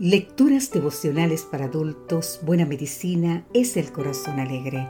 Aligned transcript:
Lecturas 0.00 0.70
devocionales 0.70 1.42
para 1.42 1.66
adultos, 1.66 2.40
Buena 2.42 2.64
Medicina 2.64 3.46
es 3.52 3.76
el 3.76 3.92
Corazón 3.92 4.40
Alegre. 4.40 4.88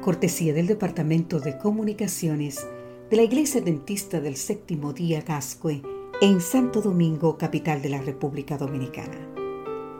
Cortesía 0.00 0.54
del 0.54 0.68
Departamento 0.68 1.40
de 1.40 1.58
Comunicaciones 1.58 2.64
de 3.10 3.16
la 3.16 3.24
Iglesia 3.24 3.60
Dentista 3.60 4.20
del 4.20 4.36
Séptimo 4.36 4.92
Día 4.92 5.22
Gascue 5.22 5.82
en 6.20 6.40
Santo 6.40 6.80
Domingo, 6.80 7.36
capital 7.36 7.82
de 7.82 7.88
la 7.88 8.00
República 8.00 8.56
Dominicana. 8.56 9.18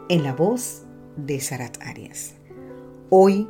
En 0.09 0.23
la 0.23 0.35
voz 0.35 0.85
de 1.17 1.41
Sarat 1.41 1.83
Arias. 1.83 2.35
Hoy, 3.11 3.49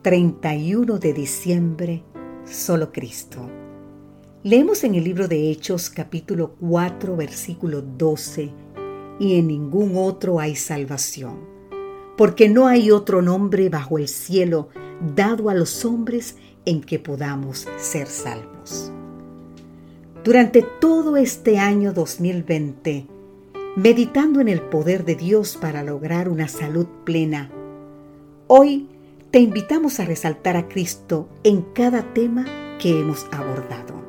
31 0.00 0.98
de 0.98 1.12
diciembre, 1.12 2.02
solo 2.46 2.92
Cristo. 2.92 3.46
Leemos 4.42 4.84
en 4.84 4.94
el 4.94 5.04
libro 5.04 5.28
de 5.28 5.50
Hechos 5.50 5.90
capítulo 5.90 6.54
4 6.60 7.14
versículo 7.14 7.82
12 7.82 8.50
y 9.20 9.38
en 9.38 9.48
ningún 9.48 9.92
otro 9.96 10.40
hay 10.40 10.56
salvación, 10.56 11.40
porque 12.16 12.48
no 12.48 12.66
hay 12.66 12.90
otro 12.90 13.20
nombre 13.22 13.68
bajo 13.68 13.98
el 13.98 14.08
cielo 14.08 14.70
dado 15.14 15.50
a 15.50 15.54
los 15.54 15.84
hombres 15.84 16.36
en 16.64 16.80
que 16.80 16.98
podamos 16.98 17.68
ser 17.78 18.06
salvos. 18.08 18.90
Durante 20.24 20.62
todo 20.62 21.18
este 21.18 21.58
año 21.58 21.92
2020, 21.92 23.06
meditando 23.76 24.40
en 24.40 24.48
el 24.48 24.62
poder 24.62 25.04
de 25.04 25.14
Dios 25.14 25.58
para 25.60 25.82
lograr 25.82 26.28
una 26.28 26.48
salud 26.48 26.86
plena, 27.04 27.50
hoy 28.46 28.88
te 29.30 29.38
invitamos 29.38 30.00
a 30.00 30.06
resaltar 30.06 30.56
a 30.56 30.66
Cristo 30.66 31.28
en 31.44 31.60
cada 31.74 32.14
tema 32.14 32.46
que 32.78 32.98
hemos 32.98 33.26
abordado. 33.32 34.00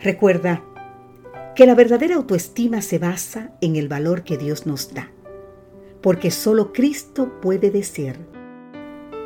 Recuerda 0.00 0.64
que 1.60 1.66
la 1.66 1.74
verdadera 1.74 2.14
autoestima 2.14 2.80
se 2.80 2.98
basa 2.98 3.52
en 3.60 3.76
el 3.76 3.86
valor 3.86 4.24
que 4.24 4.38
Dios 4.38 4.64
nos 4.64 4.94
da, 4.94 5.10
porque 6.00 6.30
solo 6.30 6.72
Cristo 6.72 7.38
puede 7.42 7.70
decir, 7.70 8.16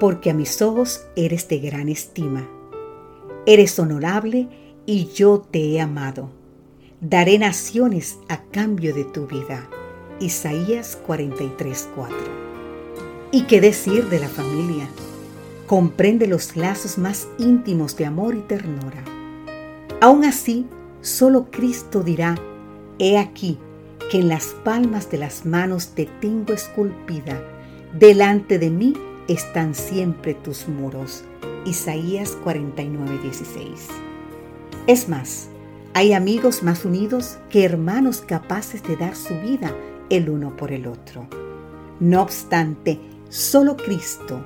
porque 0.00 0.30
a 0.30 0.34
mis 0.34 0.60
ojos 0.60 1.06
eres 1.14 1.46
de 1.46 1.60
gran 1.60 1.88
estima, 1.88 2.50
eres 3.46 3.78
honorable 3.78 4.48
y 4.84 5.12
yo 5.14 5.46
te 5.48 5.60
he 5.60 5.80
amado. 5.80 6.32
Daré 7.00 7.38
naciones 7.38 8.18
a 8.28 8.42
cambio 8.42 8.92
de 8.96 9.04
tu 9.04 9.28
vida. 9.28 9.68
Isaías 10.18 10.98
43:4. 11.06 12.08
¿Y 13.30 13.42
qué 13.42 13.60
decir 13.60 14.08
de 14.08 14.18
la 14.18 14.28
familia? 14.28 14.88
Comprende 15.68 16.26
los 16.26 16.56
lazos 16.56 16.98
más 16.98 17.28
íntimos 17.38 17.96
de 17.96 18.06
amor 18.06 18.34
y 18.34 18.40
ternura. 18.40 19.04
Aún 20.00 20.24
así, 20.24 20.66
Solo 21.04 21.50
Cristo 21.50 22.02
dirá, 22.02 22.34
He 22.98 23.18
aquí 23.18 23.58
que 24.10 24.20
en 24.20 24.28
las 24.28 24.46
palmas 24.64 25.10
de 25.10 25.18
las 25.18 25.44
manos 25.44 25.88
te 25.88 26.06
tengo 26.06 26.54
esculpida, 26.54 27.42
delante 27.92 28.58
de 28.58 28.70
mí 28.70 28.94
están 29.28 29.74
siempre 29.74 30.32
tus 30.32 30.66
muros. 30.66 31.24
Isaías 31.66 32.38
49:16. 32.42 33.88
Es 34.86 35.10
más, 35.10 35.48
hay 35.92 36.14
amigos 36.14 36.62
más 36.62 36.86
unidos 36.86 37.36
que 37.50 37.66
hermanos 37.66 38.22
capaces 38.22 38.82
de 38.82 38.96
dar 38.96 39.14
su 39.14 39.34
vida 39.40 39.76
el 40.08 40.30
uno 40.30 40.56
por 40.56 40.72
el 40.72 40.86
otro. 40.86 41.28
No 42.00 42.22
obstante, 42.22 42.98
solo 43.28 43.76
Cristo 43.76 44.42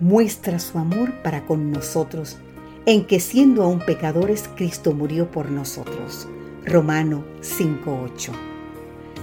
muestra 0.00 0.58
su 0.58 0.78
amor 0.78 1.12
para 1.22 1.46
con 1.46 1.70
nosotros 1.70 2.38
en 2.86 3.04
que 3.04 3.20
siendo 3.20 3.62
aún 3.62 3.80
pecadores, 3.80 4.48
Cristo 4.56 4.92
murió 4.92 5.30
por 5.30 5.50
nosotros. 5.50 6.28
Romano 6.64 7.24
5.8. 7.42 8.32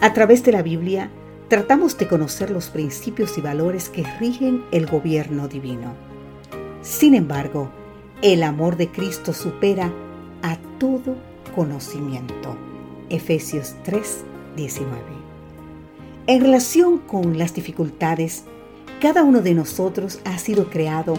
A 0.02 0.13
través 0.13 0.44
de 0.44 0.52
la 0.52 0.61
Biblia, 0.61 1.09
tratamos 1.47 1.97
de 1.97 2.08
conocer 2.08 2.52
los 2.52 2.69
principios 2.69 3.38
y 3.38 3.41
valores 3.41 3.89
que 3.89 4.03
rigen 4.19 4.63
el 4.72 4.85
gobierno 4.85 5.47
divino. 5.47 5.94
Sin 6.81 7.16
embargo, 7.16 7.69
el 8.22 8.44
amor 8.44 8.78
de 8.78 8.90
Cristo 8.90 9.34
supera 9.34 9.91
a 10.41 10.57
todo 10.79 11.16
conocimiento. 11.56 12.56
Efesios 13.09 13.75
3.19. 13.85 14.85
En 16.28 16.41
relación 16.41 16.97
con 17.00 17.38
las 17.38 17.53
dificultades, 17.53 18.44
cada 19.00 19.24
uno 19.24 19.41
de 19.41 19.53
nosotros 19.53 20.19
ha 20.25 20.38
sido 20.39 20.69
creado 20.69 21.18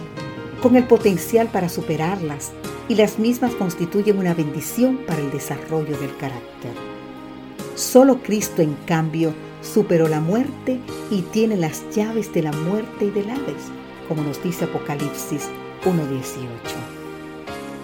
con 0.61 0.75
el 0.75 0.85
potencial 0.85 1.47
para 1.47 1.69
superarlas 1.69 2.51
y 2.87 2.95
las 2.95 3.19
mismas 3.19 3.53
constituyen 3.53 4.17
una 4.17 4.33
bendición 4.33 4.99
para 5.07 5.21
el 5.21 5.31
desarrollo 5.31 5.97
del 5.97 6.15
carácter. 6.17 6.71
Solo 7.75 8.21
Cristo, 8.21 8.61
en 8.61 8.73
cambio, 8.85 9.33
superó 9.61 10.07
la 10.07 10.19
muerte 10.19 10.79
y 11.09 11.21
tiene 11.21 11.55
las 11.55 11.83
llaves 11.95 12.33
de 12.33 12.43
la 12.43 12.51
muerte 12.51 13.05
y 13.05 13.09
del 13.11 13.29
Hades, 13.29 13.63
como 14.07 14.23
nos 14.23 14.41
dice 14.43 14.65
Apocalipsis 14.65 15.47
1.18. 15.85 16.99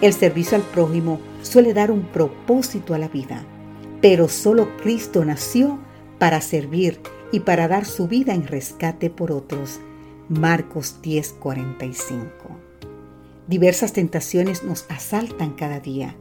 El 0.02 0.12
servicio 0.12 0.56
al 0.56 0.62
prójimo 0.64 1.20
suele 1.42 1.72
dar 1.72 1.90
un 1.90 2.02
propósito 2.02 2.92
a 2.92 2.98
la 2.98 3.08
vida, 3.08 3.44
pero 4.02 4.28
solo 4.28 4.68
Cristo 4.82 5.24
nació 5.24 5.78
para 6.18 6.40
servir 6.40 7.00
y 7.32 7.40
para 7.40 7.68
dar 7.68 7.86
su 7.86 8.06
vida 8.08 8.34
en 8.34 8.46
rescate 8.46 9.08
por 9.08 9.32
otros. 9.32 9.80
Marcos 10.28 10.96
10:45. 11.02 12.65
Diversas 13.48 13.92
tentaciones 13.92 14.64
nos 14.64 14.86
asaltan 14.88 15.50
cada 15.50 15.78
día, 15.78 16.16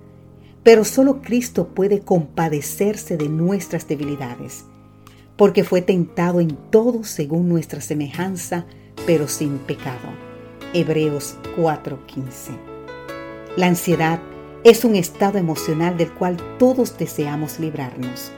pero 0.62 0.86
solo 0.86 1.24
Cristo 1.24 1.70
puede 1.70 2.02
compadecerse 2.02 3.18
de 3.18 3.30
nuestras 3.30 3.88
debilidades, 3.88 4.66
porque 5.36 5.64
fue 5.64 5.82
tentado 5.82 6.40
en 6.40 6.56
todo 6.70 7.04
según 7.04 7.50
nuestra 7.50 7.82
semejanza, 7.82 8.66
pero 9.08 9.28
sin 9.28 9.58
pecado. 9.58 10.08
Hebreos 10.74 11.36
4:15. 11.58 12.52
La 13.58 13.68
ansiedad 13.68 14.20
es 14.64 14.86
un 14.86 14.96
estado 14.96 15.40
emocional 15.40 15.98
del 15.98 16.12
cual 16.12 16.38
todos 16.60 16.96
deseamos 16.96 17.60
librarnos, 17.60 18.32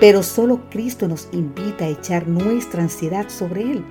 pero 0.00 0.22
solo 0.22 0.70
Cristo 0.70 1.06
nos 1.06 1.28
invita 1.32 1.84
a 1.84 1.88
echar 1.88 2.26
nuestra 2.28 2.82
ansiedad 2.82 3.28
sobre 3.28 3.72
Él, 3.72 3.84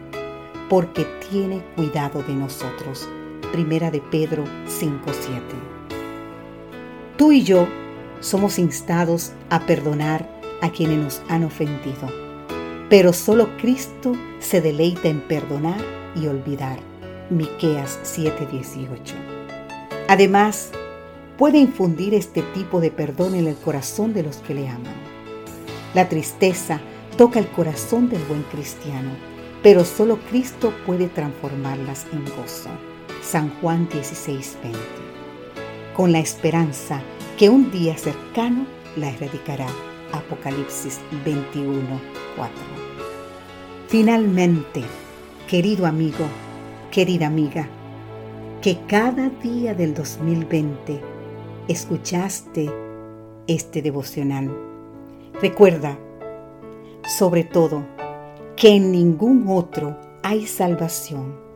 porque 0.67 1.05
tiene 1.29 1.63
cuidado 1.75 2.23
de 2.23 2.33
nosotros. 2.33 3.07
Primera 3.51 3.91
de 3.91 3.99
Pedro 3.99 4.45
5:7. 4.65 5.41
Tú 7.17 7.33
y 7.33 7.43
yo 7.43 7.67
somos 8.21 8.57
instados 8.57 9.33
a 9.49 9.65
perdonar 9.65 10.29
a 10.61 10.69
quienes 10.69 10.97
nos 10.97 11.21
han 11.27 11.43
ofendido, 11.43 12.07
pero 12.89 13.11
solo 13.11 13.57
Cristo 13.57 14.13
se 14.39 14.61
deleita 14.61 15.09
en 15.09 15.19
perdonar 15.21 15.81
y 16.15 16.27
olvidar. 16.27 16.79
Miqueas 17.29 17.99
7:18. 18.03 19.15
Además, 20.07 20.71
puede 21.37 21.57
infundir 21.57 22.13
este 22.13 22.43
tipo 22.53 22.79
de 22.79 22.91
perdón 22.91 23.35
en 23.35 23.47
el 23.47 23.55
corazón 23.57 24.13
de 24.13 24.23
los 24.23 24.37
que 24.37 24.53
le 24.53 24.69
aman. 24.69 24.95
La 25.93 26.07
tristeza 26.07 26.79
toca 27.17 27.39
el 27.39 27.47
corazón 27.47 28.07
del 28.07 28.23
buen 28.23 28.43
cristiano, 28.43 29.11
pero 29.61 29.83
solo 29.83 30.19
Cristo 30.29 30.73
puede 30.85 31.07
transformarlas 31.07 32.05
en 32.13 32.23
gozo. 32.23 32.69
San 33.21 33.49
Juan 33.61 33.87
16:20, 33.87 34.77
con 35.95 36.11
la 36.11 36.19
esperanza 36.19 37.01
que 37.37 37.49
un 37.49 37.71
día 37.71 37.95
cercano 37.95 38.65
la 38.97 39.09
erradicará. 39.09 39.67
Apocalipsis 40.11 40.99
21:4. 41.23 42.49
Finalmente, 43.87 44.81
querido 45.47 45.85
amigo, 45.85 46.25
querida 46.89 47.27
amiga, 47.27 47.67
que 48.61 48.79
cada 48.87 49.29
día 49.29 49.75
del 49.75 49.93
2020 49.93 50.99
escuchaste 51.67 52.71
este 53.47 53.81
devocional. 53.81 54.51
Recuerda, 55.41 55.97
sobre 57.17 57.43
todo, 57.43 57.85
que 58.55 58.69
en 58.75 58.91
ningún 58.91 59.45
otro 59.47 59.97
hay 60.23 60.47
salvación 60.47 61.50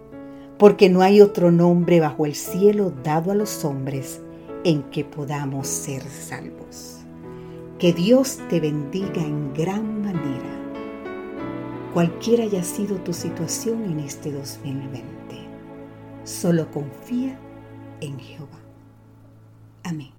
porque 0.58 0.90
no 0.90 1.02
hay 1.02 1.22
otro 1.22 1.52
nombre 1.52 2.00
bajo 2.00 2.26
el 2.26 2.36
cielo 2.36 2.94
dado 3.04 3.32
a 3.32 3.36
los 3.36 3.66
hombres 3.66 4.22
en 4.64 4.84
que 4.84 5.04
podamos 5.04 5.68
ser 5.68 6.02
salvos. 6.04 7.00
Que 7.80 7.94
Dios 7.94 8.40
te 8.50 8.60
bendiga 8.60 9.22
en 9.22 9.54
gran 9.54 10.02
manera, 10.02 10.56
cualquiera 11.94 12.46
haya 12.46 12.64
sido 12.64 12.98
tu 12.98 13.14
situación 13.14 13.84
en 13.84 14.00
este 14.00 14.32
2020. 14.32 15.04
Solo 16.24 16.72
confía 16.72 17.38
en 18.00 18.18
Jehová. 18.18 18.60
Amén. 19.84 20.15